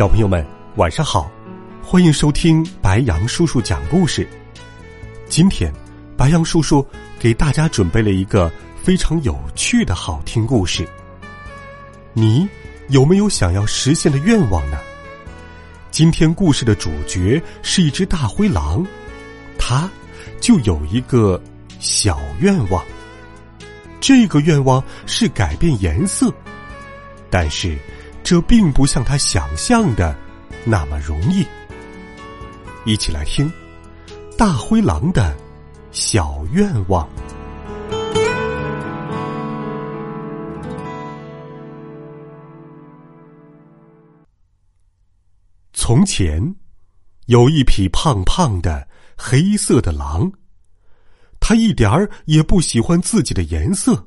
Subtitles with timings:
[0.00, 0.42] 小朋友们，
[0.76, 1.30] 晚上好！
[1.82, 4.26] 欢迎收听白杨叔叔讲故事。
[5.28, 5.70] 今天，
[6.16, 6.82] 白杨叔叔
[7.18, 8.50] 给大家准备了一个
[8.82, 10.88] 非常有趣的好听故事。
[12.14, 12.48] 你
[12.88, 14.78] 有没有想要实现的愿望呢？
[15.90, 18.82] 今天故事的主角是一只大灰狼，
[19.58, 19.86] 它
[20.40, 21.38] 就有一个
[21.78, 22.82] 小愿望。
[24.00, 26.32] 这个愿望是改变颜色，
[27.28, 27.76] 但是。
[28.30, 30.16] 这并不像他想象的
[30.64, 31.44] 那么容易。
[32.84, 33.52] 一起来听
[34.36, 35.36] 《大灰狼的
[35.90, 37.08] 小愿望》。
[45.72, 46.54] 从前，
[47.26, 50.30] 有一匹胖胖的黑色的狼，
[51.40, 54.06] 他一点儿也不喜欢自己的颜色，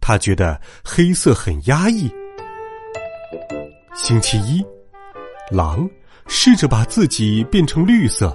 [0.00, 2.12] 他觉得黑色很压抑。
[4.00, 4.64] 星期一，
[5.50, 5.86] 狼
[6.28, 8.34] 试着把自己变成绿色。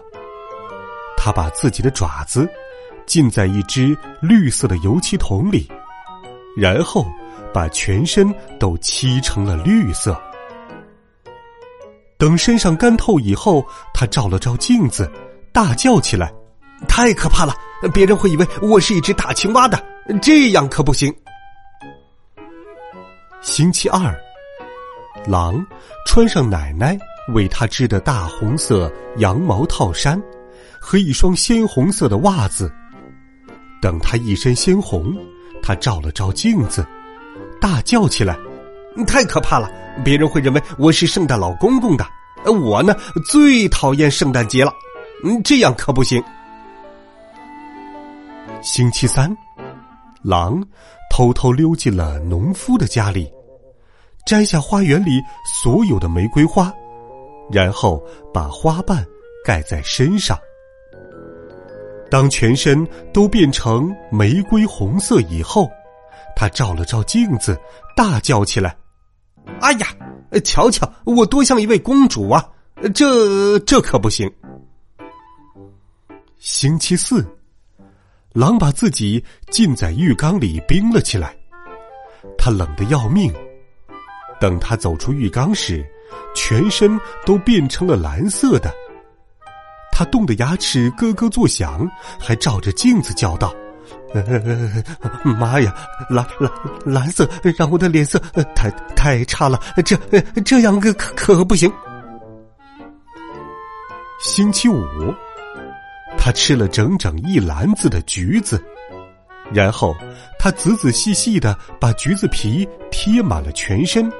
[1.16, 2.48] 他把自己的爪子
[3.06, 5.72] 浸在一只绿色的油漆桶里，
[6.58, 7.08] 然后
[7.54, 10.22] 把全身都漆成了绿色。
[12.18, 15.10] 等身上干透以后，他照了照镜子，
[15.54, 16.32] 大叫起来
[16.90, 17.56] ：“太可怕了！
[17.94, 19.82] 别人会以为我是一只大青蛙的，
[20.22, 21.12] 这样可不行。”
[23.42, 24.14] 星期二。
[25.28, 25.66] 狼
[26.06, 26.98] 穿上奶奶
[27.34, 30.22] 为他织的大红色羊毛套衫，
[30.80, 32.72] 和一双鲜红色的袜子。
[33.82, 35.16] 等他一身鲜红，
[35.62, 36.86] 他照了照镜子，
[37.60, 38.38] 大叫起来
[39.08, 39.72] ：“太可怕了！
[40.04, 42.06] 别人会认为我是圣诞老公公的。
[42.46, 42.94] 我呢，
[43.30, 44.74] 最讨厌圣诞节了。
[45.24, 46.22] 嗯，这样可不行。”
[48.62, 49.36] 星期三，
[50.22, 50.62] 狼
[51.10, 53.30] 偷偷溜进了农夫的家里。
[54.26, 56.74] 摘下花园里所有的玫瑰花，
[57.52, 58.02] 然后
[58.34, 59.06] 把花瓣
[59.44, 60.38] 盖在身上。
[62.10, 65.70] 当全身都变成玫瑰红色以后，
[66.36, 67.60] 他照了照镜子，
[67.96, 68.76] 大叫起来
[69.60, 69.88] ：“哎呀，
[70.44, 72.48] 瞧瞧我多像一位公主啊！
[72.94, 74.32] 这这可不行。”
[76.38, 77.26] 星期四，
[78.32, 81.36] 狼把自己浸在浴缸里冰了起来，
[82.38, 83.34] 他冷得要命。
[84.40, 85.86] 等他走出浴缸时，
[86.36, 88.74] 全身都变成了蓝色的。
[89.92, 91.88] 他冻得牙齿咯咯作响，
[92.20, 93.54] 还照着镜子叫道
[95.24, 95.74] ：“妈呀，
[96.10, 96.52] 蓝蓝
[96.84, 98.18] 蓝色让我的脸色
[98.56, 99.96] 太太差了，这
[100.44, 101.72] 这样可可不行。”
[104.20, 104.84] 星期五，
[106.18, 108.60] 他吃了整整一篮子的橘子，
[109.52, 109.96] 然后
[110.40, 114.12] 他仔仔细细的把橘子皮贴满了全身。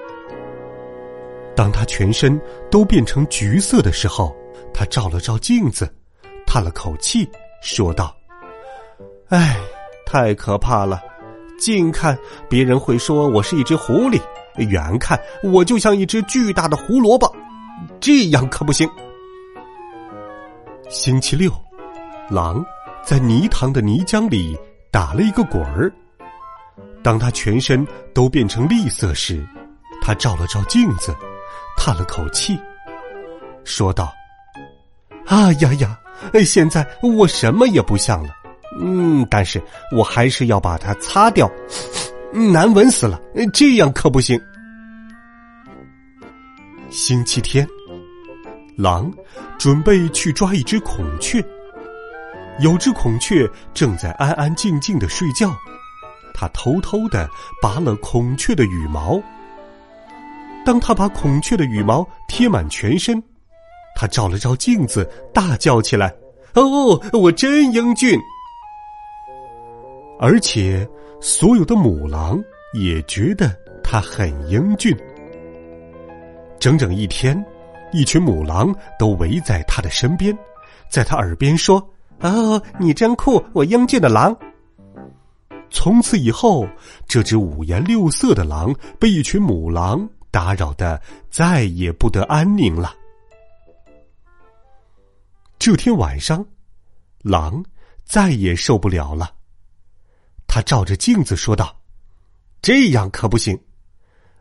[1.56, 2.40] 当他全身
[2.72, 4.36] 都变成橘色的时候，
[4.74, 5.88] 他照了照镜子，
[6.46, 7.30] 叹了口气，
[7.62, 8.16] 说道
[9.30, 9.58] ：“唉，
[10.06, 11.02] 太可怕了！
[11.60, 12.18] 近看
[12.50, 14.20] 别人会说我是一只狐狸，
[14.58, 17.32] 远看我就像一只巨大的胡萝卜，
[18.00, 18.90] 这样可不行。”
[20.90, 21.52] 星期六，
[22.30, 22.66] 狼
[23.04, 24.58] 在泥塘的泥浆里
[24.92, 25.94] 打了一个滚儿。
[27.04, 29.46] 当他全身都变成绿色时，
[30.02, 31.16] 他照了照镜子。
[31.78, 32.60] 叹了口气，
[33.64, 34.14] 说道
[35.28, 36.00] ：“啊呀呀，
[36.46, 38.30] 现在我什么也不像了。
[38.80, 39.62] 嗯，但是
[39.96, 41.50] 我还是要把它擦掉，
[42.32, 43.20] 难闻死了。
[43.54, 44.40] 这样可不行。”
[46.90, 47.68] 星期天，
[48.78, 49.12] 狼
[49.58, 51.44] 准备去抓一只孔雀。
[52.60, 55.52] 有只孔雀正在安安静静的睡觉，
[56.36, 57.28] 它偷偷的
[57.62, 59.20] 拔了孔雀的羽毛。
[60.66, 63.22] 当他把孔雀的羽毛贴满全身，
[63.96, 66.14] 他照了照镜子，大叫起来
[66.56, 68.20] ：“哦，我真英俊！”
[70.20, 70.88] 而且，
[71.20, 72.42] 所有的母狼
[72.74, 74.96] 也觉得他很英俊。
[76.60, 77.44] 整整一天，
[77.92, 80.38] 一群母狼都围在他的身边，
[80.90, 81.86] 在他耳边说
[82.22, 84.36] ：“哦，你真酷，我英俊的狼。”
[85.70, 86.66] 从此以后，
[87.08, 90.08] 这只五颜六色的狼被一群母狼。
[90.34, 91.00] 打扰的
[91.30, 92.96] 再也不得安宁了。
[95.60, 96.44] 这天晚上，
[97.22, 97.64] 狼
[98.04, 99.32] 再也受不了了。
[100.48, 101.76] 他照着镜子说道
[102.64, 103.62] ：“这样可不行，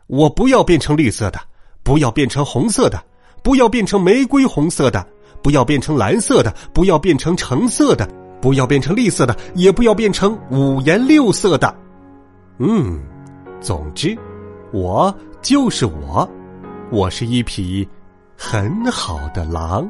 [0.07, 1.39] 我不要变成绿色的，
[1.83, 3.05] 不要变成红色的，
[3.43, 5.07] 不要变成玫瑰红色的，
[5.43, 8.09] 不要变成蓝色的，不要变成橙色的，
[8.41, 11.71] 不要变成绿色的，也不要变成五颜六色的。
[12.57, 12.99] 嗯，
[13.61, 14.17] 总之，
[14.71, 16.27] 我就是我，
[16.89, 17.85] 我是一匹
[18.37, 19.85] 很好的狼。”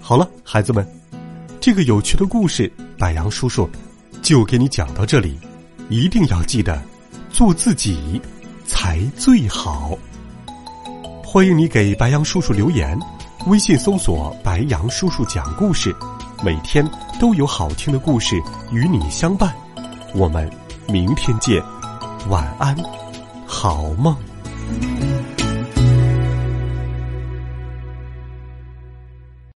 [0.00, 0.84] 好了，孩子们，
[1.60, 3.68] 这个有趣的故事，白杨叔叔
[4.22, 5.38] 就给你讲到这里。
[5.90, 6.80] 一定要记得
[7.30, 8.18] 做自己
[8.64, 9.90] 才最好。
[11.22, 12.98] 欢迎你给白杨叔叔留言，
[13.46, 15.94] 微信搜索“白杨叔叔讲故事”，
[16.42, 16.88] 每天
[17.18, 18.42] 都有好听的故事
[18.72, 19.54] 与你相伴。
[20.14, 20.50] 我们
[20.88, 21.62] 明天见，
[22.28, 22.74] 晚安，
[23.46, 24.16] 好梦。